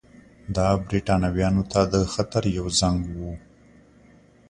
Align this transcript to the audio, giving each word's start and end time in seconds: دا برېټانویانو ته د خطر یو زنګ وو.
دا 0.55 0.67
برېټانویانو 0.87 1.63
ته 1.71 1.81
د 1.93 1.95
خطر 2.13 2.43
یو 2.57 2.65
زنګ 2.79 2.99
وو. 3.17 3.31